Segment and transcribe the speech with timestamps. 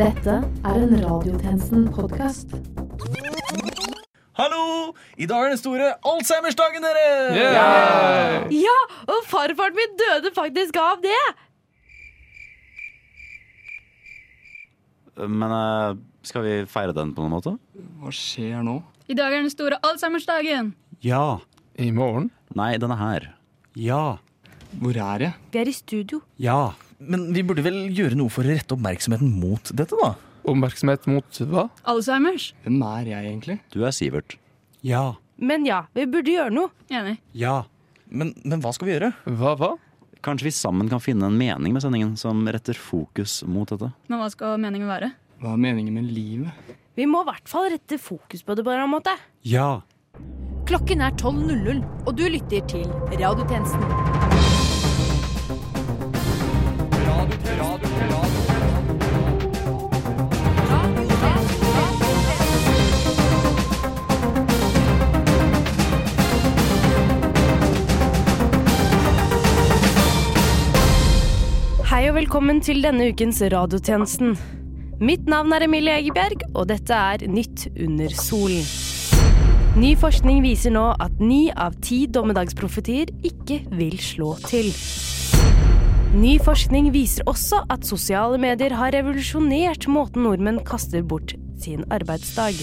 [0.00, 0.32] Dette
[0.64, 2.54] er en Radiotjenesten-podkast.
[4.38, 4.94] Hallo!
[5.20, 8.46] I dag er den store Alzheimersdagen, dere!
[8.54, 11.18] Ja, og farfaren min døde faktisk av det!
[15.20, 17.56] Men eh, skal vi feire den på noen måte?
[18.00, 18.80] Hva skjer nå?
[19.04, 20.72] I dag er den store Alzheimersdagen.
[21.04, 21.42] Ja.
[21.76, 22.32] I morgen?
[22.56, 23.32] Nei, den er her.
[23.76, 24.04] Ja.
[24.80, 25.36] Hvor er jeg?
[25.52, 26.24] Vi er i studio.
[26.40, 26.70] Ja.
[27.00, 30.12] Men vi burde vel gjøre noe for å rette oppmerksomheten mot dette, da?
[30.48, 31.66] Oppmerksomhet mot hva?
[31.88, 32.50] Alzheimers.
[32.64, 33.56] Hvem er jeg egentlig?
[33.72, 34.36] Du er Sivert.
[34.84, 35.14] Ja.
[35.40, 36.72] Men ja, vi burde gjøre noe.
[36.92, 37.16] Enig.
[37.36, 37.62] Ja.
[38.10, 39.12] Men, men hva skal vi gjøre?
[39.24, 39.70] Hva, hva?
[40.24, 43.88] Kanskje vi sammen kan finne en mening med sendingen som retter fokus mot dette?
[44.12, 45.12] Men hva skal meningen være?
[45.40, 46.76] Hva er meningen med livet?
[46.98, 49.14] Vi må i hvert fall rette fokus på det på en måte.
[49.48, 49.78] Ja.
[50.68, 52.84] Klokken er 12.00, og du lytter til
[53.16, 54.39] Radiotjenesten.
[71.90, 74.36] Hei og velkommen til denne ukens Radiotjenesten.
[75.04, 78.64] Mitt navn er Emilie Egeberg, og dette er Nytt under solen.
[79.76, 84.72] Ny forskning viser nå at ni av ti dommedagsprofetier ikke vil slå til.
[86.10, 92.58] Ny forskning viser også at sosiale medier har revolusjonert måten nordmenn kaster bort sin arbeidsdag.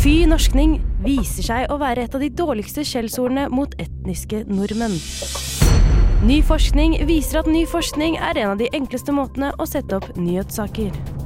[0.00, 4.96] Fy norskning viser seg å være et av de dårligste skjellsordene mot etniske nordmenn.
[6.24, 10.08] Ny forskning viser at ny forskning er en av de enkleste måtene å sette opp
[10.16, 11.19] nyhetssaker.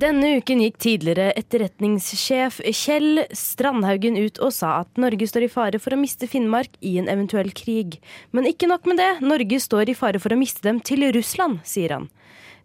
[0.00, 5.80] Denne uken gikk tidligere etterretningssjef Kjell Strandhaugen ut og sa at Norge står i fare
[5.82, 7.98] for å miste Finnmark i en eventuell krig.
[8.32, 11.60] Men ikke nok med det, Norge står i fare for å miste dem til Russland,
[11.68, 12.08] sier han.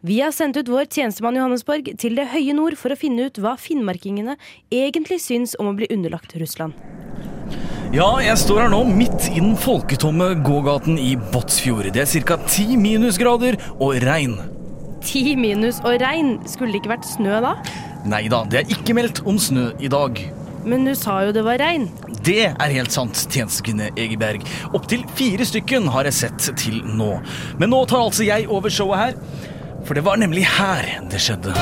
[0.05, 3.43] Vi har sendt ut vår tjenestemann Johannesborg til det høye nord for å finne ut
[3.43, 4.38] hva finnmarkingene
[4.71, 6.77] egentlig syns om å bli underlagt Russland.
[7.92, 11.92] Ja, jeg står her nå midt i den folketomme gågaten i Båtsfjord.
[11.92, 12.39] Det er ca.
[12.48, 14.39] ti minusgrader og regn.
[15.05, 17.54] Ti minus og regn, skulle det ikke vært snø da?
[18.10, 20.17] Nei da, det er ikke meldt om snø i dag.
[20.66, 21.88] Men du sa jo det var regn.
[22.26, 24.42] Det er helt sant, tjenestekvinne Egeberg.
[24.73, 27.11] Opptil fire stykken har jeg sett til nå.
[27.61, 29.20] Men nå tar altså jeg over showet her.
[29.86, 31.54] For det var nemlig her det skjedde.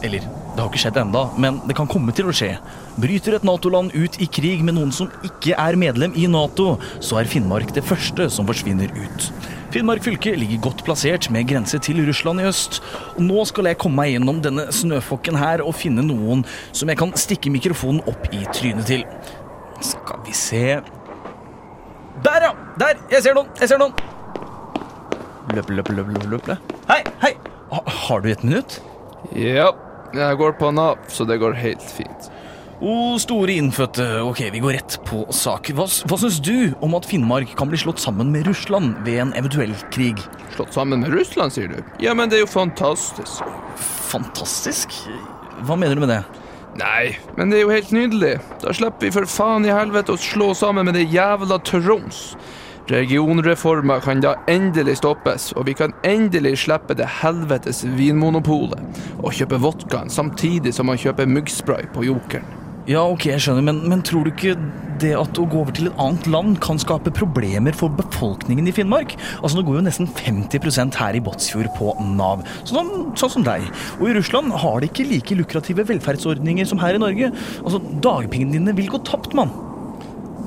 [0.00, 0.24] Eller,
[0.60, 2.50] det har ikke skjedd enda, men det kan komme til å skje.
[3.00, 7.16] Bryter et Nato-land ut i krig med noen som ikke er medlem i Nato, så
[7.16, 9.30] er Finnmark det første som forsvinner ut.
[9.72, 12.82] Finnmark fylke ligger godt plassert med grense til Russland i øst.
[13.14, 16.44] Og nå skal jeg komme meg gjennom denne snøfokken her og finne noen
[16.76, 19.08] som jeg kan stikke mikrofonen opp i trynet til.
[19.80, 20.64] Skal vi se
[22.20, 22.54] Der, ja!
[22.76, 22.98] Der!
[23.16, 23.48] Jeg ser noen!
[23.56, 23.94] Jeg ser noen!
[25.56, 26.74] Løp, løp, løp, løp, løp.
[26.90, 27.38] Hei, hei!
[27.70, 28.82] Ha, har du et minutt?
[29.32, 29.70] Ja,
[30.14, 32.30] jeg går på Nav, så det går helt fint.
[32.80, 35.68] O store innfødte, ok, vi går rett på sak.
[35.76, 39.34] Hva, hva syns du om at Finnmark kan bli slått sammen med Russland ved en
[39.36, 40.22] eventuell krig?
[40.54, 41.82] Slått sammen med Russland, sier du?
[42.00, 43.44] Ja, men det er jo fantastisk.
[44.08, 44.96] Fantastisk?
[45.68, 46.22] Hva mener du med det?
[46.80, 48.32] Nei, men det er jo helt nydelig.
[48.62, 52.30] Da slipper vi for faen i helvete å slå sammen med det jævla Troms.
[52.90, 59.60] Regionreforma kan da endelig stoppes, og vi kan endelig slippe det helvetes vinmonopolet og kjøpe
[59.62, 62.56] vodkaen samtidig som man kjøper muggspray på Jokeren.
[62.90, 64.56] Ja, ok, jeg skjønner, men, men tror du ikke
[65.00, 68.74] det at å gå over til et annet land kan skape problemer for befolkningen i
[68.74, 69.14] Finnmark?
[69.38, 73.68] Altså, Nå går jo nesten 50% her i Båtsfjord på Nav, sånn, sånn som deg.
[74.00, 77.30] Og i Russland har de ikke like lukrative velferdsordninger som her i Norge.
[77.62, 79.54] Altså, Dagpengene dine vil gå tapt, mann.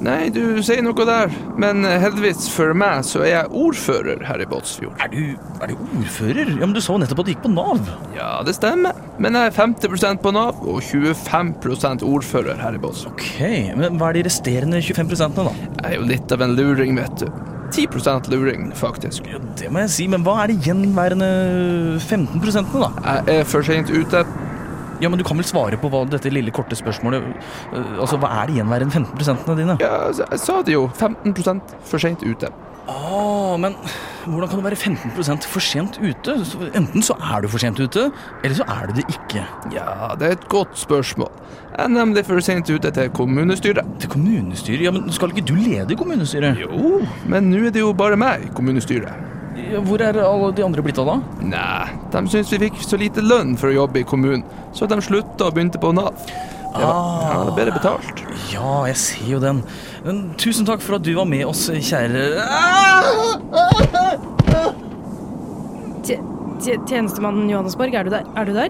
[0.03, 4.47] Nei, du sier noe der, men heldigvis for meg så er jeg ordfører her i
[4.49, 4.97] Båtsfjord.
[5.03, 6.49] Er du, er du ordfører?
[6.57, 7.79] Ja, men Du sa jo nettopp at du gikk på Nav.
[8.17, 13.13] Ja, det stemmer, men jeg er 50% på Nav og 25% ordfører her i Båtsfjord.
[13.15, 13.39] Ok,
[13.79, 15.53] men Hva er de resterende 25 da?
[15.53, 17.27] Jeg er jo litt av en luring, vet du.
[17.73, 19.25] 10% luring, faktisk.
[19.31, 21.29] Ja, Det må jeg si, men hva er de gjenværende
[21.99, 22.41] 15
[22.83, 22.91] da?
[23.01, 24.25] Jeg er for sent ute.
[25.03, 27.23] Ja, men Du kan vel svare på hva dette lille korte spørsmålet
[27.75, 29.77] øh, Altså, Hva er det gjenværende 15% dine?
[29.83, 30.87] Ja, altså, jeg sa det jo.
[30.95, 32.51] 15 for sent ute.
[32.87, 33.75] Åh, men
[34.25, 36.33] hvordan kan du være 15 for sent ute?
[36.75, 38.09] Enten så er du for sent ute,
[38.43, 39.45] eller så er du det ikke.
[39.71, 41.31] Ja, det er et godt spørsmål.
[41.77, 43.85] Jeg er nemlig for sent ute til kommunestyret.
[43.99, 44.83] Til kommunestyret?
[44.83, 46.59] Ja, men Skal ikke du lede kommunestyret?
[46.59, 49.32] Jo, men nå er det jo bare meg i kommunestyret.
[49.55, 51.15] Ja, Hvor er alle de andre blitt av da?
[51.45, 54.97] Nei, de syntes vi fikk så lite lønn for å jobbe i kommunen, så de
[55.05, 56.13] slutta og begynte på Nav.
[56.73, 58.21] Det var, ja, det er bedre betalt.
[58.49, 59.59] Ja, jeg ser jo den.
[60.05, 62.23] Men tusen takk for at du var med oss, kjære
[66.03, 66.19] Tje-
[66.63, 68.25] tje- Tjenestemannen Johannesborg, er du der?
[68.35, 68.69] Er du der?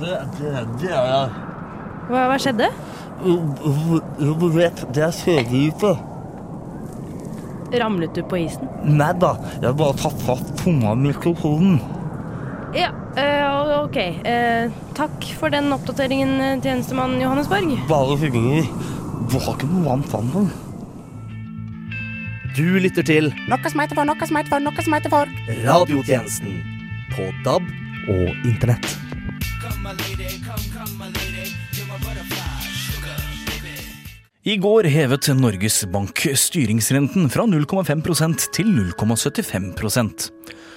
[0.00, 0.52] Det, det,
[0.82, 1.30] det er jeg.
[2.10, 2.68] Hva, hva skjedde?
[4.20, 5.94] Du vet, det er kjørehype.
[7.80, 8.68] Ramlet du på isen?
[8.84, 11.80] Nei da, jeg bare tatt fast tunga i mikrofonen.
[12.76, 13.96] Ja, øh, ok.
[13.96, 17.76] Eh, takk for den oppdateringen, eh, tjenestemann Johannesborg.
[17.88, 18.66] Bare hyggelig.
[19.30, 20.50] Du har ikke noe varmt vann?
[22.56, 25.32] Du lytter til Noe som heter for, noe som heter for, noe som heter for.
[25.66, 26.62] Radiotjenesten
[27.12, 27.68] på DAB
[28.08, 28.96] og internett.
[34.46, 40.28] I går hevet Norges Bank styringsrenten fra 0,5% til 0,75%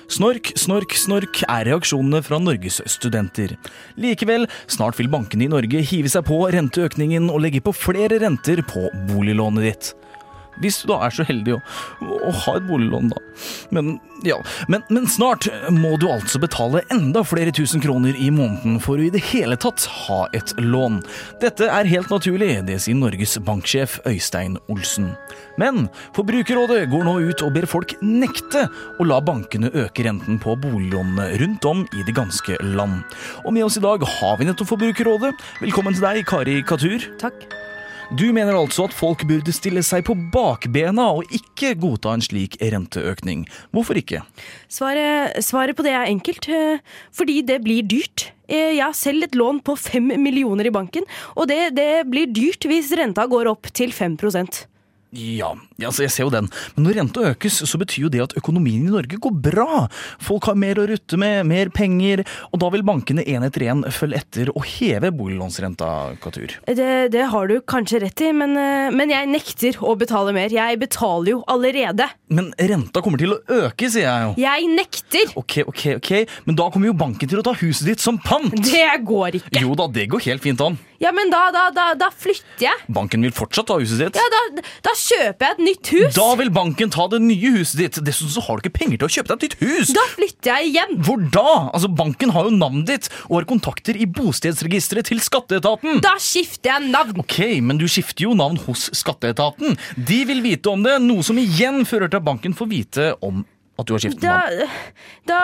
[0.10, 3.54] Snork, snork, snork er reaksjonene fra Norges studenter.
[3.94, 8.63] Likevel, snart vil bankene i Norge hive seg på renteøkningen og legge på flere renter
[8.66, 9.92] på boliglånet ditt.
[10.59, 11.61] Hvis du da er så heldig å,
[12.03, 13.23] å ha et boliglån, da.
[13.75, 13.97] Men
[14.27, 14.35] ja,
[14.67, 19.06] men, men snart må du altså betale enda flere tusen kroner i måneden for å
[19.07, 21.00] i det hele tatt ha et lån.
[21.44, 25.13] Dette er helt naturlig, det sier Norges banksjef Øystein Olsen.
[25.59, 28.65] Men Forbrukerrådet går nå ut og ber folk nekte
[29.00, 33.01] å la bankene øke renten på boliglånene rundt om i det ganske land.
[33.45, 35.33] Og med oss i dag har vi nettopp Forbrukerrådet.
[35.63, 37.11] Velkommen til deg, Kari Katur.
[37.21, 37.58] Takk.
[38.17, 42.56] Du mener altså at folk burde stille seg på bakbena og ikke godta en slik
[42.57, 43.44] renteøkning.
[43.75, 44.23] Hvorfor ikke?
[44.71, 46.47] Svaret, svaret på det er enkelt.
[46.50, 46.79] eh,
[47.13, 48.31] Fordi det blir dyrt.
[48.50, 51.06] Eh, Jeg har selv et lån på fem millioner i banken,
[51.38, 54.65] og det, det blir dyrt hvis renta går opp til 5%
[55.13, 55.53] Ja,
[55.87, 56.49] altså jeg ser jo den.
[56.75, 59.85] Men når renta økes, så betyr jo det at økonomien i Norge går bra.
[60.23, 63.83] Folk har mer å rutte med, mer penger, og da vil bankene én etter én
[63.93, 65.91] følge etter og heve boliglånsrenta,
[66.23, 66.55] Katur.
[66.67, 70.53] Det, det har du kanskje rett i, men, eh, men jeg nekter å betale mer.
[70.53, 72.09] Jeg betaler jo allerede.
[72.33, 74.35] Men renta kommer til å øke, sier jeg jo.
[74.43, 75.33] Jeg nekter!
[75.39, 76.11] Ok, ok, ok,
[76.49, 78.53] men da kommer jo banken til å ta huset ditt som pant.
[78.53, 79.63] Det går ikke.
[79.63, 80.77] Jo da, det går helt fint an.
[80.99, 82.85] Ja, men da, da, da, da flytter jeg.
[82.91, 84.17] Banken vil fortsatt ta huset ditt.
[84.19, 86.16] Ja, da, da kjøper jeg et nytt hus.
[86.16, 88.00] Da vil banken ta det nye huset ditt.
[88.06, 89.92] Dessuten så har du ikke penger til å kjøpe deg et nytt hus.
[89.95, 90.95] Da flytter jeg igjen.
[91.06, 91.54] Hvor da?
[91.74, 96.01] Altså, Banken har jo navnet ditt og har kontakter i bostedsregisteret til skatteetaten.
[96.06, 97.19] Da skifter jeg navn.
[97.24, 99.77] Ok, men du skifter jo navn hos skatteetaten.
[99.95, 103.45] De vil vite om det, noe som igjen fører til at banken får vite om
[103.80, 104.74] at du har skiftet navn.
[105.30, 105.42] da,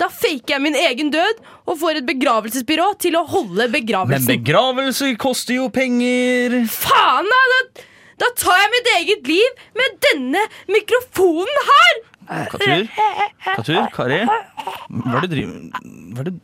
[0.00, 4.24] da faker jeg min egen død og får et begravelsesbyrå til å holde begravelsen.
[4.24, 5.12] Men begravelsen.
[5.12, 6.62] begravelse koster jo penger.
[6.72, 7.42] Faen, da!
[7.52, 7.84] da!
[8.20, 12.04] Da tar jeg mitt eget liv med denne mikrofonen her!
[12.50, 12.86] Katur?
[13.46, 13.82] Katur?
[13.94, 14.22] Kari?
[14.26, 15.84] Hva er det du driver
[16.16, 16.38] Hva er det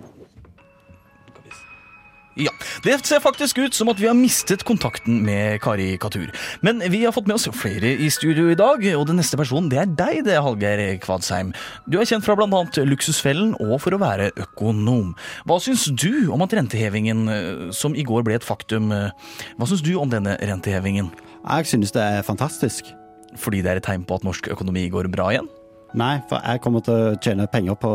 [2.41, 2.53] ja,
[2.85, 6.31] Det ser faktisk ut som at vi har mistet kontakten med Kari Katur.
[6.65, 9.69] Men vi har fått med oss flere i studio i dag, og den neste personen
[9.69, 11.53] det er deg, det, Hallgeir Kvadsheim.
[11.85, 12.63] Du er kjent fra bl.a.
[12.89, 15.13] Luksusfellen og for å være økonom.
[15.45, 19.13] Hva syns du om at rentehevingen, eh, som i går ble et faktum, eh,
[19.59, 21.13] hva syns du om denne rentehevingen?
[21.43, 22.93] Jeg synes det er fantastisk.
[23.37, 25.49] Fordi det er et tegn på at norsk økonomi går bra igjen?
[25.97, 27.93] Nei, for jeg kommer til å tjene penger på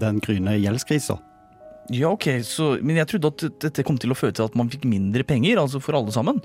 [0.00, 1.18] den gryende gjeldskrisa.
[1.92, 4.68] Ja, ok, så, Men jeg trodde at dette kom til å føre til at man
[4.68, 6.42] fikk mindre penger, altså for alle sammen.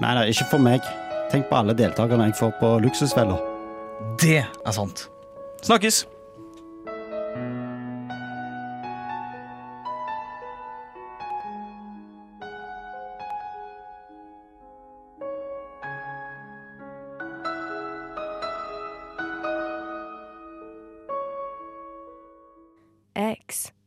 [0.00, 0.84] Nei, nei, ikke for meg.
[1.32, 3.36] Tenk på alle deltakerne jeg får på Luksusfella.
[4.20, 5.08] Det er sant.
[5.64, 6.04] Snakkes!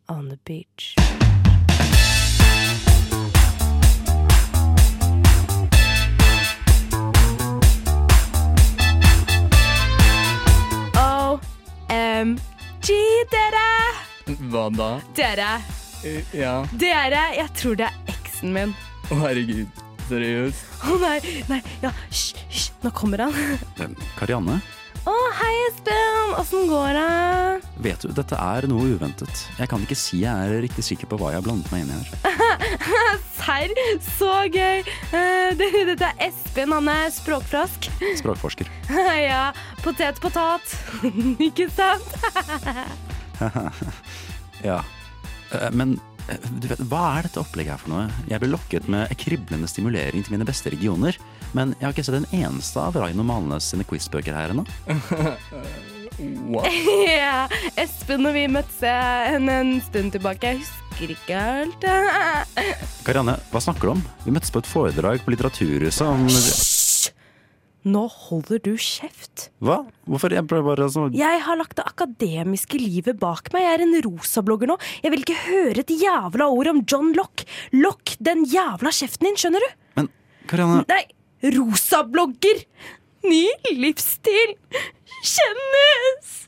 [0.09, 0.95] On the beach.
[11.99, 12.89] OMG,
[13.31, 13.67] dere!
[14.51, 14.89] Hva da?
[15.17, 15.51] Dere,
[16.33, 16.63] Ja.
[16.79, 18.73] dere, jeg tror det er eksen min.
[19.09, 19.67] Å, herregud.
[20.09, 20.61] Seriøst?
[20.89, 21.17] Å nei,
[21.49, 23.57] nei, ja, hysj, hysj, nå kommer han.
[23.79, 24.59] Eh, Karianne,
[25.09, 27.68] Å, hei Espen, åssen går det?
[27.79, 29.45] Vet du, dette er noe uventet.
[29.59, 31.93] Jeg kan ikke si jeg er riktig sikker på hva jeg har blandet meg inn
[31.93, 32.07] i her.
[33.39, 33.71] Serr,
[34.17, 34.83] så gøy.
[35.15, 37.87] Eh, det- Dette er Espen, han er språkfrask.
[38.19, 38.67] Språkforsker.
[39.31, 39.49] ja,
[39.83, 40.75] potet potat.
[41.49, 42.05] Ikke sant?
[44.63, 44.81] Ja.
[45.51, 45.95] Eh, Men
[46.27, 48.07] eh, du vet, hva er dette opplegget her for noe?
[48.29, 51.17] Jeg ble lokket med kriblende stimulering til mine beste regioner,
[51.55, 54.67] men jeg har ikke sett en eneste av Raino Malnes sine quizbøker her ennå.
[57.19, 57.47] ja,
[57.79, 60.51] Espen og vi møttes en, en stund tilbake.
[60.51, 61.85] Jeg husker ikke helt.
[63.07, 64.03] Karianne, hva snakker du om?
[64.25, 66.27] Vi møttes på et foredrag på Litteraturhuset om
[67.89, 69.47] Nå holder du kjeft.
[69.63, 69.77] Hva?
[70.03, 70.33] Hvorfor?
[70.35, 73.63] Jeg prøver bare å Jeg har lagt det akademiske livet bak meg.
[73.63, 74.75] Jeg er en rosablogger nå.
[74.99, 77.45] Jeg vil ikke høre et jævla ord om John Lock.
[77.71, 79.79] Lock den jævla kjeften din, skjønner du?
[80.01, 80.11] Men
[80.51, 81.05] Karianne Nei,
[81.55, 82.65] rosablogger!
[83.23, 84.53] Ny livsstil
[85.23, 86.47] kjennes!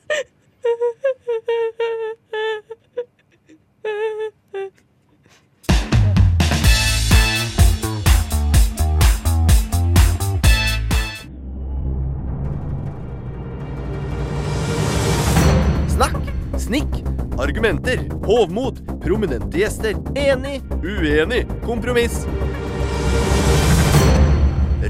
[15.91, 16.15] Snakk,
[16.57, 16.87] snikk,
[17.37, 22.23] argumenter, hovmod, prominente gjester, enig, uenig, kompromiss.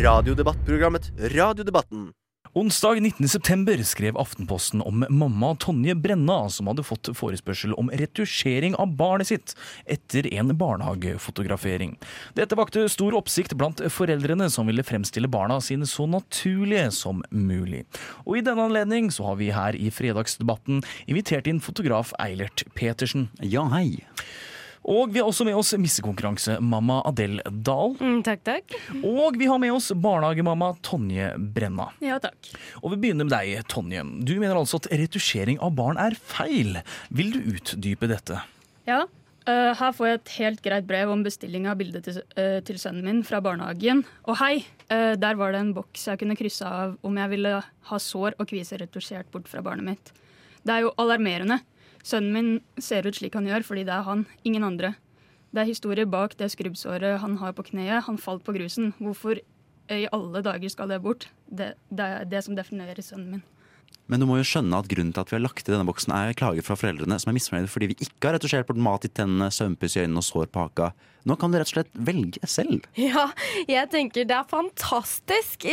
[0.01, 2.12] Radiodebattprogrammet Radiodebatten.
[2.53, 8.96] Onsdag 19.9 skrev Aftenposten om mamma Tonje Brenna, som hadde fått forespørsel om retusjering av
[8.98, 9.53] barnet sitt
[9.86, 11.93] etter en barnehagefotografering.
[12.34, 17.86] Dette vakte stor oppsikt blant foreldrene, som ville fremstille barna sine så naturlige som mulig.
[18.25, 23.29] Og i denne anledning så har vi her i fredagsdebatten invitert inn fotograf Eilert Petersen.
[23.39, 24.01] Ja, hei.
[24.90, 27.94] Og vi har også med oss missekonkurransemamma Adele Dahl.
[28.02, 28.76] Mm, takk, takk.
[29.06, 31.92] Og vi har med oss barnehagemamma Tonje Brenna.
[32.02, 32.50] Ja, takk.
[32.82, 34.04] Og vi begynner med deg, Tonje.
[34.26, 36.80] Du mener altså at retusjering av barn er feil.
[37.14, 38.42] Vil du utdype dette?
[38.90, 39.04] Ja.
[39.50, 42.78] Uh, her får jeg et helt greit brev om bestilling av bilde til, uh, til
[42.82, 44.04] sønnen min fra barnehagen.
[44.30, 44.60] Og hei,
[44.92, 48.38] uh, der var det en boks jeg kunne krysse av om jeg ville ha sår
[48.38, 50.14] og kviser retusjert bort fra barnet mitt.
[50.62, 51.58] Det er jo alarmerende.
[52.03, 54.96] Sønnen min ser ut slik han gjør fordi det er han, ingen andre.
[55.51, 58.05] Det er historie bak det skrubbsåret han har på kneet.
[58.08, 58.93] Han falt på grusen.
[59.00, 59.41] Hvorfor
[59.91, 61.27] i alle dager skal det bort?
[61.50, 63.43] Det, det er det som definerer sønnen min.
[64.12, 66.12] Men du må jo skjønne at grunnen til at vi har lagt i denne boksen,
[66.12, 69.13] er klager fra foreldrene som er misfornøyde fordi vi ikke har retusjert bort mat i
[69.13, 70.91] tennene, søvnpuss i øynene og sår på haka.
[71.27, 72.88] Nå kan du rett og slett velge selv.
[73.12, 73.27] Ja,
[73.69, 75.65] jeg tenker det er fantastisk.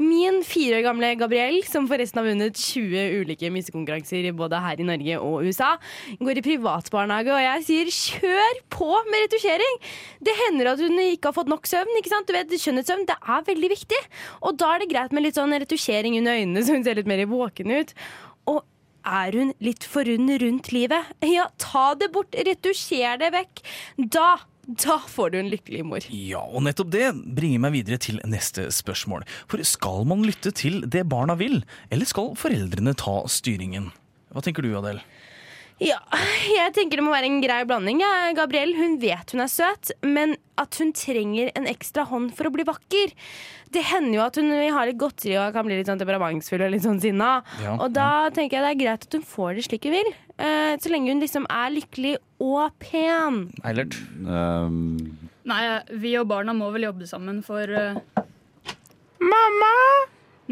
[0.00, 4.86] Min fire år gamle Gabriel, som forresten har vunnet 20 ulike missekonkurranser både her i
[4.86, 5.74] Norge og USA,
[6.20, 9.80] går i privatbarnehage, og jeg sier kjør på med retusjering!
[10.26, 11.92] Det hender at hun ikke har fått nok søvn.
[12.00, 12.26] ikke sant?
[12.26, 14.00] Du vet, Skjønnhetssøvn det er veldig viktig.
[14.48, 17.10] Og da er det greit med litt sånn retusjering under øynene, så hun ser litt
[17.10, 17.94] mer våken ut.
[18.50, 18.62] Og
[19.06, 21.14] er hun litt for rund rundt livet?
[21.36, 23.64] Ja, ta det bort, retusjer det vekk.
[23.96, 26.06] Da da får du en lykkelig mor.
[26.10, 29.22] Ja, og nettopp det bringer meg videre til neste spørsmål.
[29.46, 31.60] For skal man lytte til det barna vil,
[31.94, 33.92] eller skal foreldrene ta styringen?
[34.34, 35.04] Hva tenker du, Adele?
[35.82, 35.98] Ja,
[36.48, 38.00] jeg tenker det må være en grei blanding.
[38.00, 42.48] Ja, Gabriel hun vet hun er søt, men at hun trenger en ekstra hånd for
[42.48, 43.12] å bli vakker.
[43.74, 46.64] Det hender jo at hun vil ha litt godteri og kan bli litt sånn temperamentsfull
[46.64, 47.42] og litt sånn sinna.
[47.60, 50.10] Ja, og da tenker jeg det er greit at hun får det slik hun vil.
[50.40, 53.42] Uh, så lenge hun liksom er lykkelig og pen.
[53.66, 53.98] Eilert?
[55.46, 55.60] Nei,
[55.92, 58.00] vi og barna må vel jobbe sammen for uh...
[59.20, 59.76] Mamma!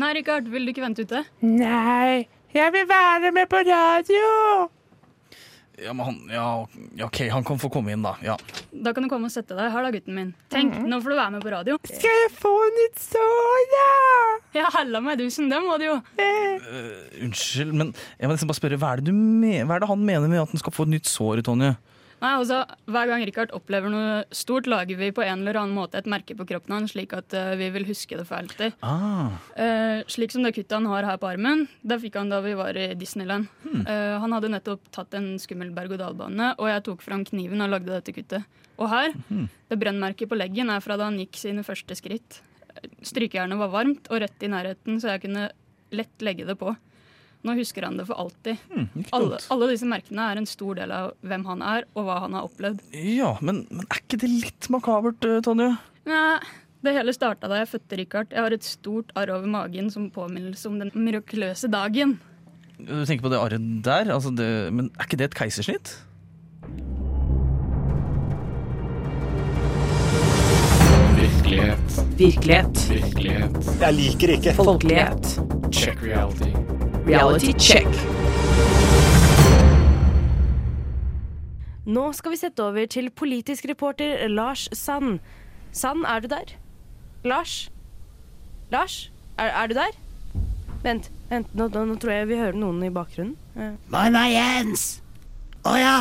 [0.01, 1.25] Nei, Rikard, vil du ikke vente ute?
[1.47, 4.25] Nei, jeg vil være med på radio!
[5.83, 6.67] Ja, men han, ja,
[7.07, 8.15] OK, han kan få komme inn, da.
[8.23, 8.37] Ja.
[8.71, 10.29] Da kan du komme og sette deg her, da, gutten min.
[10.53, 11.79] Tenk, nå får du være med på radio.
[11.89, 13.89] Skal jeg få nytt sår, da?
[14.61, 15.97] Ja, halla meg dusen, det må du jo.
[16.21, 17.91] Uh, unnskyld, men
[18.21, 20.31] jeg må liksom bare spørre, hva er, det du me hva er det han mener
[20.31, 21.75] med at han skal få et nytt sår, Tonje?
[22.25, 26.01] Nei, altså, Hver gang Rikard opplever noe stort, lager vi på en eller annen måte
[26.01, 28.79] et merke på kroppen hans, slik at uh, vi vil huske det for alltid.
[28.81, 29.37] Ah.
[29.59, 31.67] Uh, slik som det kuttet han har her på armen.
[31.85, 33.51] Det fikk han da vi var i Disneyland.
[33.85, 37.93] Eh, han hadde nettopp tatt en skummel berg-og-dal-bane, og jeg tok fram kniven og lagde
[37.93, 38.63] dette kuttet.
[38.79, 39.13] Og her,
[39.71, 42.41] det brennmerket på leggen er fra da han gikk sine første skritt.
[43.05, 45.49] Strykejernet var varmt og rett i nærheten, så jeg kunne
[45.95, 46.73] lett legge det på.
[47.45, 48.57] Nå husker han det for alltid.
[49.13, 52.37] alle, alle disse merkene er en stor del av hvem han er, og hva han
[52.37, 52.81] har opplevd.
[52.97, 55.75] Ja, men, men er ikke det litt makabert, eh, Tonje?
[56.09, 56.39] Nei,
[56.85, 58.33] det hele starta da jeg fødte Richard.
[58.33, 62.17] Jeg har et stort arr over magen som påminnelse om den mirakuløse dagen.
[62.81, 64.09] Du tenker på det arret der?
[64.13, 65.95] Altså det, men er ikke det et keisersnitt?
[71.21, 71.99] Virkelighet.
[72.19, 72.87] Virkelighet.
[72.91, 73.75] Virkelighet.
[73.81, 74.57] Jeg liker ikke.
[74.59, 75.37] Folkelighet.
[75.73, 76.74] Check reality.
[77.07, 77.87] Reality check.
[81.85, 85.19] Nå skal vi sette over til politisk reporter Lars Sand.
[85.73, 86.55] Sand, er du der?
[87.29, 87.69] Lars?
[88.73, 89.93] Lars, er, er du der?
[90.85, 93.37] Vent, vent nå, nå, nå tror jeg vi hører noen i bakgrunnen.
[93.53, 94.87] Eh, Mann er Jens!
[95.69, 95.99] Å ja!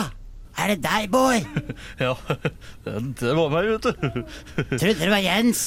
[0.55, 1.43] Er det deg, Bård?
[2.05, 2.13] Ja,
[3.19, 4.23] det var meg, vet du.
[4.77, 5.65] Trodde det var Jens.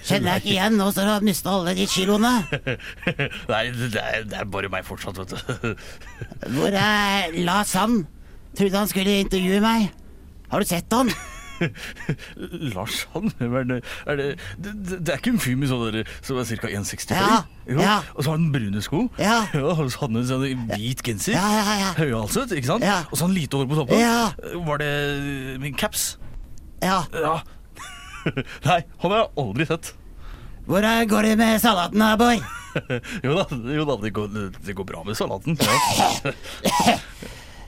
[0.00, 0.78] Kjenner jeg ikke igjen.
[0.80, 2.32] Nå står du og mista alle de kiloene.
[3.52, 5.74] Nei, det er, det er bare meg fortsatt, vet du.
[6.56, 8.06] Hvor er Lars Sand?
[8.58, 9.92] Trodde han skulle intervjue meg.
[10.52, 11.08] Har du sett han?
[12.74, 13.78] Lars han, er det?
[14.06, 14.26] Er det,
[14.58, 14.72] det,
[15.06, 16.70] det er ikke en fyr med sånn som er ca.
[16.82, 17.14] 1,65?
[17.16, 17.38] Ja,
[17.78, 17.96] ja.
[18.16, 19.06] Og så har han brune sko.
[19.20, 19.38] Ja.
[19.62, 21.36] og så hadde han en sånn hvit genser.
[21.38, 21.94] Ja, ja, ja.
[22.00, 22.86] Høyhalset, ikke sant?
[22.86, 23.02] Ja.
[23.08, 24.02] Og så har han lite hår på toppen.
[24.02, 24.60] Ja.
[24.68, 24.92] Var det
[25.62, 26.12] min caps?
[26.82, 27.04] Ja.
[28.68, 29.92] Nei, han har jeg aldri sett.
[30.68, 32.38] Hvor er- går det med salaten da, boy?
[33.26, 35.58] jo da, jo da det, går, det går bra med salaten.
[35.60, 36.96] Ja.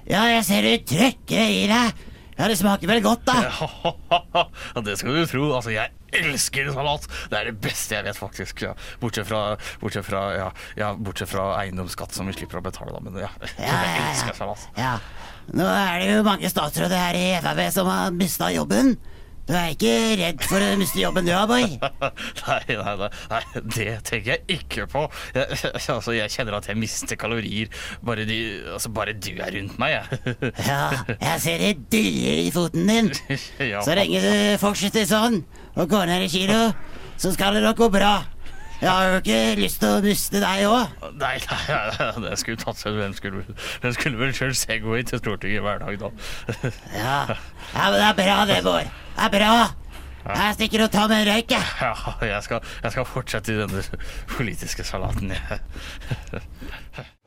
[0.05, 2.03] Ja, jeg ser du trøkker i deg.
[2.35, 3.37] Ja, det smaker vel godt, da.
[3.47, 5.45] ja, det skal du tro.
[5.57, 7.07] Altså, jeg elsker salat.
[7.31, 8.65] Det er det beste jeg vet, faktisk.
[8.67, 8.75] Ja.
[9.01, 9.41] Bortsett fra,
[9.81, 13.01] bortsett fra, ja, ja, bortsett fra eiendomsskatt, som vi slipper å betale, da.
[13.07, 14.67] Men ja, jeg elsker salat.
[14.77, 14.97] Ja.
[15.57, 18.97] Nå er det jo mange statsråder her i Frp som har mista jobben.
[19.45, 21.75] Du er ikke redd for å miste jobben du Bård?
[22.45, 23.41] Nei, nei, nei, nei,
[23.77, 25.03] det tenker jeg ikke på.
[25.37, 27.69] Jeg, altså, jeg kjenner at jeg mister kalorier
[28.05, 28.39] bare, de,
[28.73, 30.35] altså, bare du er rundt meg, jeg.
[30.71, 30.81] Ja,
[31.13, 33.13] jeg ser det dirrer i foten din.
[33.75, 33.83] Ja.
[33.85, 35.43] Så lenge du fortsetter sånn
[35.75, 36.61] og går ned i kilo,
[37.21, 38.15] så skal det nok gå bra.
[38.81, 40.97] Jeg har jo ikke lyst til å miste deg òg.
[41.21, 43.45] Nei, nei, nei, det skulle tatt seg Hvem skulle,
[43.81, 46.11] hvem skulle vel kjørt Segway til Stortinget hver dag, da?
[47.05, 47.17] Ja.
[47.31, 48.93] ja, men det er bra det, Bård.
[49.15, 49.55] Det er bra.
[50.25, 51.73] Jeg stikker og tar meg en røyk, jeg.
[51.85, 53.83] Ja, jeg skal, jeg skal fortsette i denne
[54.33, 56.45] politiske salaten, jeg.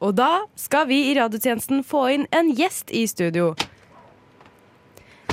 [0.02, 3.52] Og da skal vi i radiotjenesten få inn en gjest i studio.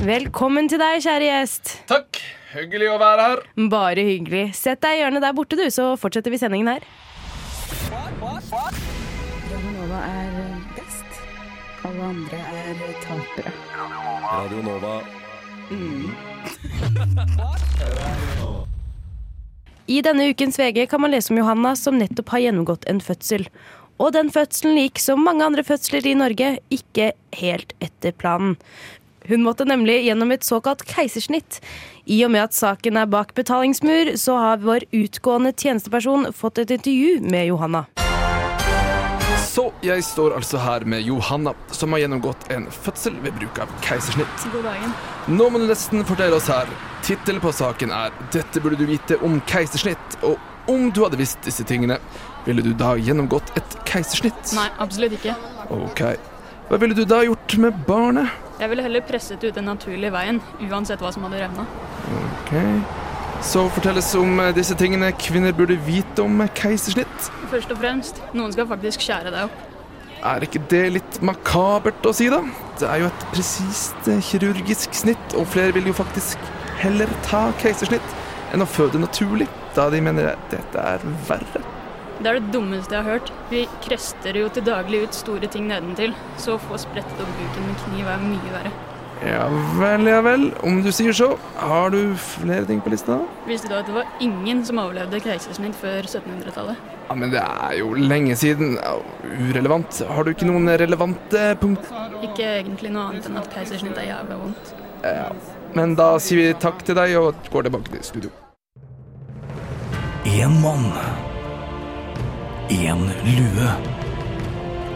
[0.04, 1.70] Velkommen til deg, kjære gjest.
[1.88, 2.18] Takk.
[2.52, 3.40] Hyggelig å være her.
[3.72, 4.42] Bare hyggelig.
[4.58, 6.82] Sett deg i hjørnet der borte, du, så fortsetter vi sendingen her.
[9.48, 10.34] Radionova er
[10.76, 11.22] best.
[11.88, 13.52] Alle andre er tapere.
[14.26, 14.92] Radio Nova.
[19.88, 23.46] I denne ukens VG kan man lese om Johanna som nettopp har gjennomgått en fødsel.
[23.96, 28.58] Og den fødselen gikk som mange andre fødsler i Norge ikke helt etter planen.
[29.28, 31.60] Hun måtte nemlig gjennom et såkalt keisersnitt.
[32.04, 36.74] I og med at saken er bak betalingsmur, så har vår utgående tjenesteperson fått et
[36.76, 37.86] intervju med Johanna.
[39.48, 43.72] Så jeg står altså her med Johanna, som har gjennomgått en fødsel ved bruk av
[43.86, 44.46] keisersnitt.
[44.52, 44.92] God dagen.
[45.30, 46.68] Nå må du nesten fortelle oss her.
[47.06, 50.18] Tittelen på saken er 'Dette burde du vite om keisersnitt'.
[50.22, 50.36] Og
[50.68, 51.98] om du hadde visst disse tingene,
[52.44, 54.52] ville du da gjennomgått et keisersnitt?
[54.52, 55.36] Nei, absolutt ikke.
[55.70, 56.02] Ok.
[56.68, 58.43] Hva ville du da gjort med barnet?
[58.60, 60.38] Jeg ville heller presset ut den naturlige veien,
[60.68, 61.66] uansett hva som hadde revna.
[62.30, 62.52] Ok.
[63.44, 67.30] Så fortelles om eh, disse tingene kvinner burde vite om keisersnitt.
[67.50, 69.62] Først og fremst, noen skal faktisk skjære deg opp.
[70.24, 72.40] Er ikke det litt makabert å si, da?
[72.80, 76.40] Det er jo et presist eh, kirurgisk snitt, og flere vil jo faktisk
[76.80, 78.16] heller ta keisersnitt
[78.54, 81.64] enn å føde naturlig, da de mener at dette er verre.
[82.20, 83.30] Det er det dummeste jeg har hørt.
[83.50, 87.70] Vi krester jo til daglig ut store ting nedentil, så å få sprettet opp buken
[87.70, 88.74] med kniv er mye verre.
[89.24, 89.46] Ja
[89.78, 90.48] vel, ja vel.
[90.66, 91.30] Om du sier så.
[91.56, 93.16] Har du flere ting på lista?
[93.48, 96.92] Visste du at det var ingen som overlevde keisersnitt før 1700-tallet?
[97.08, 98.76] Ja, Men det er jo lenge siden.
[99.24, 100.02] Urelevant.
[100.10, 101.90] Har du ikke noen relevante punkt?
[102.22, 104.74] Ikke egentlig noe annet enn at keisersnitt er jævla vondt.
[105.04, 105.28] Ja.
[105.74, 108.34] Men da sier vi takk til deg og går tilbake til studio.
[110.24, 110.90] En mann.
[112.70, 113.68] En lue.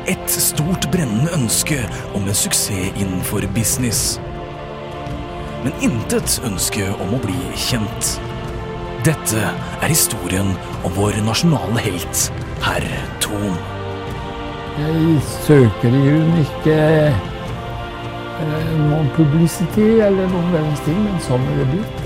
[0.09, 1.77] Et stort brennende ønske
[2.17, 4.21] om en suksess innenfor business.
[5.65, 8.15] Men intet ønske om å bli kjent.
[9.05, 9.43] Dette
[9.83, 12.23] er historien om vår nasjonale helt,
[12.65, 12.87] herr
[13.21, 13.59] Thon.
[14.79, 21.61] Jeg søker i grunnen ikke eh, noen publicity eller noen verdens ting, men sånn er
[21.61, 22.01] det blitt.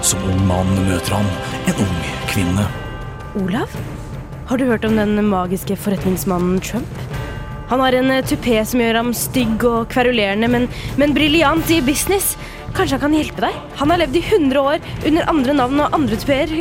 [0.00, 1.30] Som ung mann møter han
[1.68, 2.00] en ung
[2.32, 2.66] kvinne.
[3.40, 3.72] Olav?
[4.48, 7.00] Har du hørt om den magiske forretningsmannen Trump?
[7.70, 10.68] Han har en eh, tupé som gjør ham stygg og kverulerende, men,
[11.00, 12.34] men briljant i business.
[12.74, 13.58] Kanskje han kan hjelpe deg?
[13.80, 16.54] Han har levd i 100 år under andre navn og andre tupeer.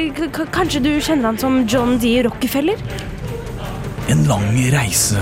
[0.53, 2.15] Kanskje du kjenner han som John D.
[2.27, 2.79] Rockefeller?
[4.13, 5.21] En lang reise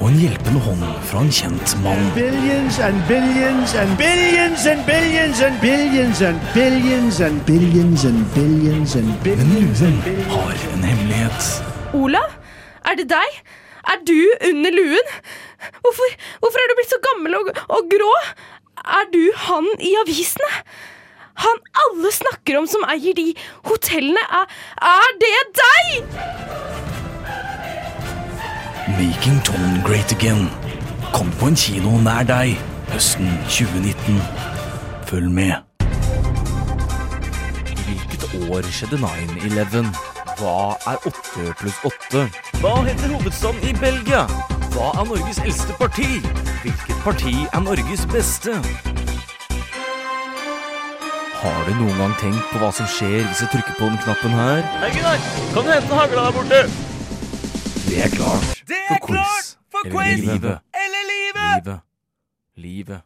[0.00, 2.00] og en hjelpende hånd fra en kjent mann.
[2.16, 8.94] Billions and billions and billions and billions and billions and billions and billions and billions
[8.96, 10.32] and Men billions luen and billions.
[10.32, 11.42] har en hemmelighet.
[11.94, 12.30] Olav?
[12.88, 13.42] Er det deg?
[13.92, 15.12] Er du under luen?
[15.84, 16.08] Hvorfor,
[16.40, 18.14] hvorfor er du blitt så gammel og, og grå?
[19.00, 20.50] Er du han i avisene?
[21.44, 23.34] Han alle snakker om som eier de
[23.68, 24.60] hotellene, er,
[24.96, 26.69] er det deg?!
[28.98, 30.48] Making Tone Great Again
[31.12, 32.56] kom på en kino nær deg
[32.90, 34.18] høsten 2019.
[35.06, 35.52] Følg med.
[37.84, 39.92] Hvilket år skjedde 9-11?
[40.40, 40.56] Hva
[40.90, 42.24] er 8 pluss 8?
[42.62, 44.26] Hva heter hovedstaden i Belgia?
[44.74, 46.10] Hva er Norges eldste parti?
[46.64, 48.58] Hvilket parti er Norges beste?
[51.40, 54.38] Har du noen gang tenkt på hva som skjer hvis jeg trykker på den knappen
[54.42, 54.64] her?
[54.82, 55.26] Hei, Gunnar!
[55.54, 56.89] Kan du hente hagla der borte?
[57.90, 59.56] Det er klart Det for quiz.
[59.70, 60.58] for Eller livet.
[60.82, 61.64] Eller livet!
[61.66, 61.80] Livet.
[62.56, 63.00] Livet.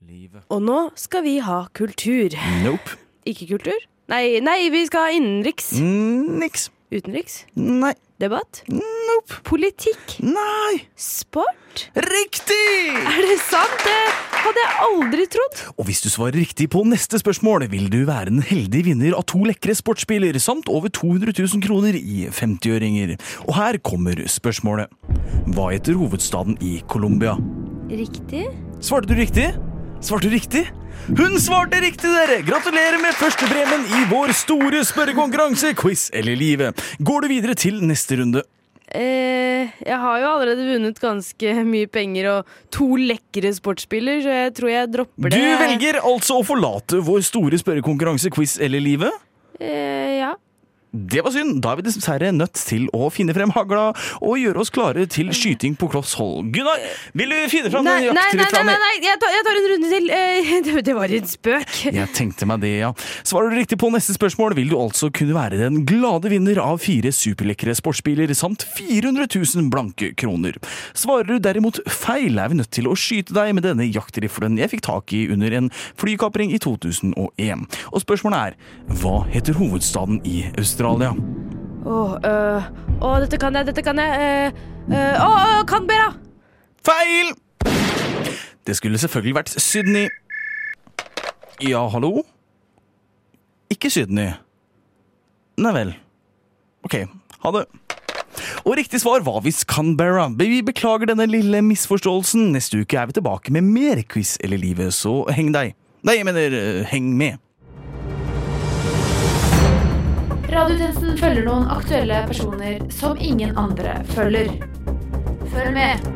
[0.00, 0.42] Livet.
[0.48, 2.34] Og nå skal vi ha kultur.
[2.64, 2.96] Nope.
[3.26, 3.78] Ikke kultur?
[4.10, 5.72] Nei, nei vi skal ha innenriks.
[5.78, 6.70] Niks.
[6.90, 7.44] Utenriks?
[7.54, 7.92] Nei.
[8.18, 8.64] Debatt?
[8.66, 9.36] Nope.
[9.46, 10.16] Politikk?
[10.26, 10.80] Nei.
[10.98, 11.84] Sport?
[11.94, 12.90] Riktig!
[12.98, 13.84] Er det sant?
[13.86, 15.62] Det hadde jeg aldri trodd.
[15.78, 19.22] Og hvis du svarer riktig på neste spørsmål, vil du være en heldig vinner av
[19.30, 23.14] to lekre sportsbiler samt over 200 000 kroner i 50-øringer.
[23.46, 24.90] Og her kommer spørsmålet.
[25.54, 27.38] Hva heter hovedstaden i Colombia?
[27.86, 28.48] Riktig?
[28.82, 29.46] Svarte du riktig?
[30.02, 30.66] Svarte du riktig?
[31.10, 32.36] Hun svarte riktig, dere!
[32.46, 36.78] Gratulerer med førstepremien i vår store spørrekonkurranse, Quiz eller livet.
[37.02, 38.44] Går du videre til neste runde?
[38.94, 44.54] Eh, jeg har jo allerede vunnet ganske mye penger og to lekre sportsbiler, så jeg
[44.54, 45.40] tror jeg dropper det.
[45.42, 49.26] Du velger altså å forlate vår store spørrekonkurranse, Quiz eller livet?
[49.58, 50.36] Eh, ja.
[50.90, 51.60] Det var synd.
[51.62, 55.30] Da er vi dessverre nødt til å finne frem hagla og gjøre oss klare til
[55.36, 56.48] skyting på kloss hold.
[56.54, 56.82] Gunnar,
[57.14, 58.90] vil du finne frem Nei, den nei, nei, nei, nei.
[59.04, 60.10] Jeg, tar, jeg tar en runde til.
[60.16, 61.76] Eh, det, det var en spøk.
[61.94, 62.90] Jeg tenkte meg det, ja.
[63.22, 66.82] Svarer du riktig på neste spørsmål, vil du altså kunne være den glade vinner av
[66.82, 70.58] fire superlekre sportsbiler samt 400 000 blanke kroner.
[70.98, 74.74] Svarer du derimot feil, er vi nødt til å skyte deg med denne jaktriflen jeg
[74.74, 77.66] fikk tak i under en flykapring i 2001.
[77.94, 78.60] Og spørsmålet er,
[79.00, 80.79] hva heter hovedstaden i Australia?
[81.86, 82.68] Åh, uh,
[83.00, 84.52] oh, dette kan jeg, dette kan jeg.
[84.52, 84.60] øh,
[84.92, 86.12] uh, Åh, åh, Canberra!
[86.86, 87.34] Feil!
[88.66, 90.08] Det skulle selvfølgelig vært Sydney.
[91.60, 92.22] Ja, hallo?
[93.72, 94.32] Ikke Sydney.
[95.60, 95.92] Nei vel.
[96.84, 96.96] Ok,
[97.44, 97.66] ha det.
[98.64, 100.28] Og riktig svar var visst Canberra.
[100.38, 102.52] Vi beklager denne lille misforståelsen.
[102.54, 105.74] Neste uke er vi tilbake med mer quiz eller livet, så heng deg.
[106.06, 106.56] Nei, jeg mener,
[106.88, 107.40] heng med.
[110.50, 114.48] Radiotjenesten følger noen aktuelle personer som ingen andre følger.
[115.52, 116.08] Følg med.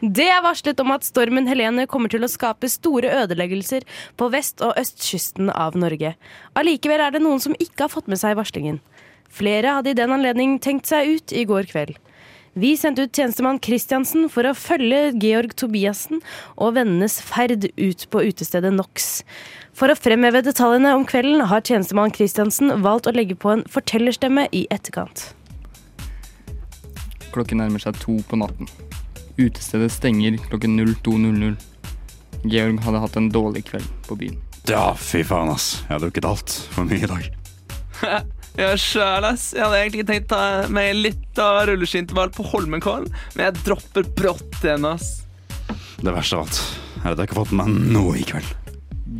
[0.00, 3.84] Det er varslet om at stormen Helene kommer til å skape store ødeleggelser
[4.16, 6.14] på vest- og østkysten av Norge.
[6.56, 8.80] Allikevel er det noen som ikke har fått med seg varslingen.
[9.28, 12.00] Flere hadde i den anledning tenkt seg ut i går kveld.
[12.54, 16.20] Vi sendte ut tjenestemann Christiansen for å følge Georg Tobiassen
[16.54, 19.24] og vennenes ferd ut på utestedet NOx.
[19.74, 24.46] For å fremheve detaljene om kvelden har tjenestemann Christiansen valgt å legge på en fortellerstemme
[24.54, 25.32] i etterkant.
[27.34, 28.70] Klokken nærmer seg to på natten.
[29.34, 31.56] Utestedet stenger klokken 02.00.
[32.44, 34.38] Georg hadde hatt en dårlig kveld på byen.
[34.70, 35.82] Ja, fy faen, ass.
[35.88, 37.28] Jeg har drukket altfor mye i dag.
[38.54, 39.48] Ja, sjæl, ass.
[39.50, 44.06] Jeg hadde egentlig tenkt å ta meg litt av rulleskiintervall på Holmenkollen, men jeg dropper
[44.14, 45.24] brått igjen, ass.
[45.98, 46.60] Det verste av alt
[47.00, 48.52] er at jeg ikke har fått med meg noe i kveld.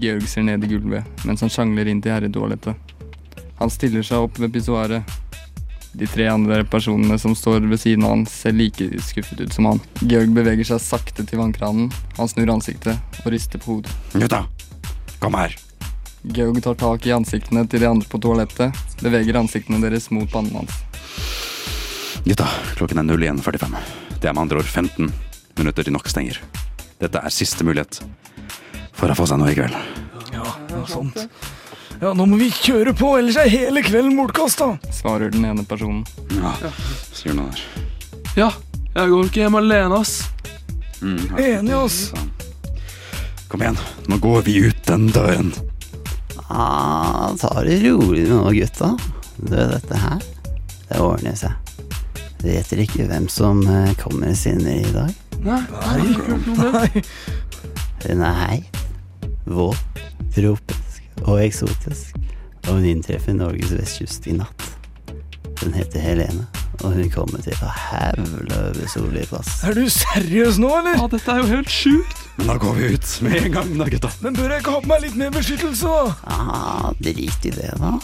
[0.01, 2.95] Georg ser ned i gulvet mens han sjangler inn til herretoalettet.
[3.61, 5.15] Han stiller seg opp ved pissoaret.
[5.95, 9.69] De tre andre personene som står ved siden av han, ser like skuffet ut som
[9.71, 9.83] han.
[10.03, 11.93] Georg beveger seg sakte til vannkranen.
[12.19, 13.95] Han snur ansiktet og rister på hodet.
[14.17, 14.43] Gutta,
[15.23, 15.55] kom her.
[16.25, 20.59] Georg tar tak i ansiktene til de andre på toalettet, beveger ansiktene deres mot pannen
[20.59, 20.83] hans.
[22.25, 23.79] Gutta, klokken er 01.45.
[24.19, 25.13] Det er med andre ord 15
[25.61, 26.43] minutter til nok stenger.
[26.99, 28.03] Dette er siste mulighet
[28.95, 29.77] for å få seg noe i kveld.
[30.35, 31.19] Ja, noe sånt.
[32.03, 34.67] Ja, nå må vi kjøre på, ellers er hele kvelden bortkasta.
[34.93, 36.03] Svarer den ene personen.
[36.35, 36.51] Ja,
[37.15, 37.61] sier noe der.
[38.35, 38.49] Ja,
[38.97, 40.13] jeg går ikke hjem alene, ass.
[41.01, 41.99] Mm, Enig, ass.
[43.49, 43.79] Kom igjen,
[44.11, 45.51] nå går vi ut den døren.
[46.51, 48.89] Ah, ta det rolig nå, gutta.
[49.39, 50.19] Du, dette her,
[50.91, 51.53] det ordner seg.
[52.45, 55.13] Vet dere ikke hvem som eh, kommer sine i dag?
[55.45, 55.89] Nei, Nei.
[55.89, 55.99] har
[58.51, 58.59] ikke
[59.45, 60.03] våt,
[60.35, 62.17] tropisk og eksotisk,
[62.67, 64.71] og hun inntreffer Norges vestkyst i natt.
[65.63, 66.47] Hun heter Helene,
[66.83, 69.61] og hun kommer til å hevle over solige plass.
[69.65, 70.99] Er du seriøs nå, eller?
[70.99, 72.25] Ja, dette er jo helt sjukt.
[72.37, 74.11] Men da går vi ut med en gang, da, gutta.
[74.25, 76.35] Men bør jeg ikke ha på meg litt mer beskyttelse, da?
[76.35, 77.95] Ah, drit i det, da.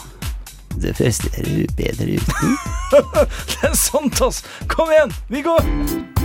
[0.81, 2.57] Det presterer bedre uten.
[3.51, 4.41] det er sant, ass.
[4.71, 6.20] Kom igjen, vi går.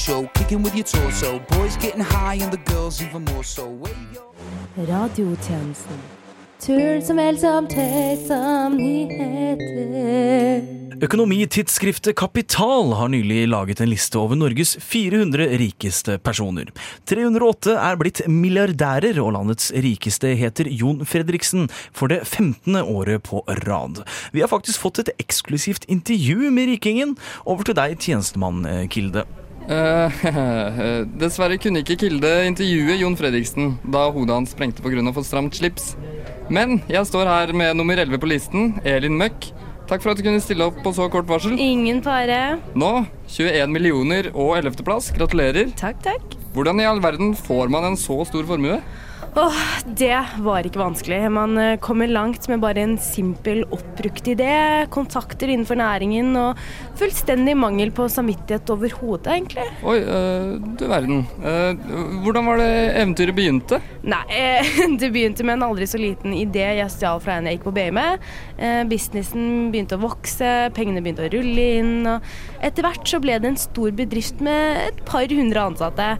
[0.00, 1.38] Show, kicking with your torso.
[1.50, 3.66] Boys getting high and the girls even more so.
[3.66, 4.24] Radio
[4.76, 6.00] Radiotjenesten.
[6.60, 10.60] Turen som el som tøys som nyheter.
[11.00, 16.68] Økonomitidsskriftet Kapital har nylig laget en liste over Norges 400 rikeste personer.
[17.08, 22.76] 308 er blitt milliardærer, og landets rikeste heter Jon Fredriksen for det 15.
[22.84, 24.04] året på rad.
[24.36, 27.16] Vi har faktisk fått et eksklusivt intervju med rikingen.
[27.48, 29.24] Over til deg, tjenestemann eh, Kilde.
[29.68, 30.20] Eh,
[31.20, 35.02] dessverre kunne ikke Kilde intervjue Jon Fredriksen da hodet hans sprengte pga.
[35.12, 35.96] for stramt slips.
[36.50, 39.52] Men jeg står her med nummer 11 på listen, Elin Møkk.
[39.90, 41.56] Takk for at du kunne stille opp på så kort varsel.
[41.58, 42.60] Ingen fare.
[42.78, 44.84] Nå 21 millioner og 11.
[44.86, 45.10] plass.
[45.10, 45.72] Gratulerer.
[45.78, 46.36] Takk, takk.
[46.54, 48.78] Hvordan i all verden får man en så stor formue?
[49.38, 51.18] Åh, det var ikke vanskelig.
[51.30, 54.50] Man eh, kommer langt med bare en simpel oppbrukt idé,
[54.90, 56.58] kontakter innenfor næringen og
[56.98, 59.68] fullstendig mangel på samvittighet overhodet, egentlig.
[59.86, 61.22] Oi, øh, du verden.
[61.46, 61.78] Øh,
[62.24, 62.72] hvordan var det
[63.04, 63.78] eventyret begynte?
[64.02, 67.60] Nei, øh, det begynte med en aldri så liten idé jeg stjal fra en jeg
[67.60, 68.28] gikk på BI med.
[68.58, 73.38] Eh, businessen begynte å vokse, pengene begynte å rulle inn, og etter hvert så ble
[73.38, 76.16] det en stor bedrift med et par hundre ansatte.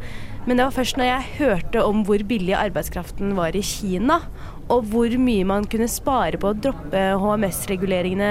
[0.51, 4.17] Men det var først når jeg hørte om hvor billig arbeidskraften var i Kina,
[4.67, 8.31] og hvor mye man kunne spare på å droppe HMS-reguleringene,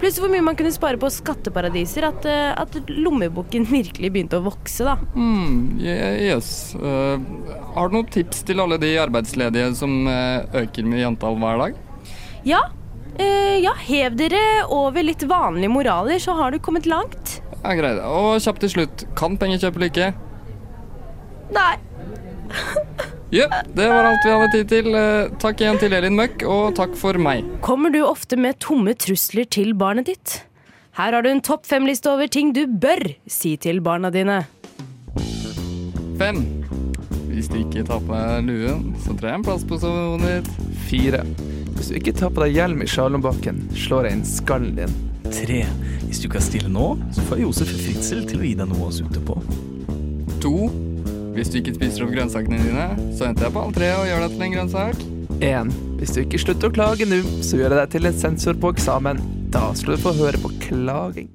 [0.00, 4.46] pluss hvor mye man kunne spare på skatteparadiser, at, eh, at lommeboken virkelig begynte å
[4.46, 4.96] vokse, da.
[5.12, 6.72] Mm, yes.
[6.72, 7.20] Uh,
[7.74, 11.76] har du noen tips til alle de arbeidsledige som uh, øker med antall hver dag?
[12.48, 12.62] Ja.
[13.18, 14.40] Uh, ja, hev dere
[14.72, 17.42] over litt vanlige moraler, så har du kommet langt.
[17.58, 18.00] Ja, Greit.
[18.08, 20.08] Og kjapt til slutt, kan penger kjøpe lykke?
[21.54, 21.74] Nei.
[23.32, 24.86] Jepp, det var alt vi hadde tid til.
[24.96, 27.44] Eh, Takk igjen til Elin Møkk, og takk for meg.
[27.64, 30.38] Kommer du ofte med tomme trusler til barnet ditt?
[30.98, 34.40] Her har du en topp fem-liste over ting du bør si til barna dine.
[36.18, 36.40] Fem.
[37.28, 40.48] Hvis du ikke tar på deg luen, så trer jeg en plass på sofaen ditt.
[40.88, 41.20] Fire.
[41.76, 44.96] Hvis du ikke tar på deg hjelm i slalåmbakken, slår jeg inn skallen din.
[45.28, 45.60] Tre.
[46.08, 48.88] Hvis du ikke er stille nå, så får Josef Fritzel til å gi deg noe
[48.88, 49.36] å sutte på.
[50.42, 50.56] To.
[51.38, 54.32] Hvis du ikke spiser opp grønnsakene dine, så henter jeg på tre og gjør deg
[54.32, 55.04] til en grønnsak.
[55.38, 55.68] 1.
[56.00, 58.72] Hvis du ikke slutter å klage nå, så gjør jeg deg til en sensor på
[58.74, 59.22] eksamen.
[59.54, 61.30] Da skal du få høre på klaging.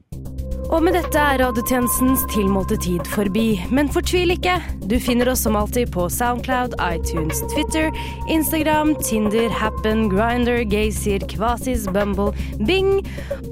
[0.72, 3.58] Og med dette er radiotjenestens tilmålte tid forbi.
[3.74, 4.56] Men fortvil ikke!
[4.88, 7.90] Du finner oss som alltid på Soundcloud, iTunes, Twitter,
[8.32, 12.32] Instagram, Tinder, Happen, Grinder, Gaysir, Kvasis, Bumble,
[12.68, 13.02] Bing,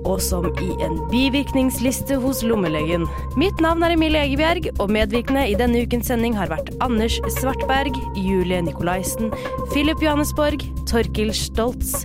[0.06, 3.08] og som i en bivirkningsliste hos lommelegen.
[3.40, 7.96] Mitt navn er Emilie Egebjerg, og medvirkende i denne ukens sending har vært Anders Svartberg,
[8.20, 9.32] Julie Nikolaisen,
[9.72, 12.02] Philip Johannesborg, Torkil Stoltz,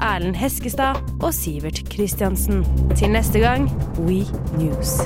[0.00, 2.64] Erlend Heskestad og Sivert Kristiansen.
[2.96, 4.24] Til neste gang, We
[4.58, 5.00] News.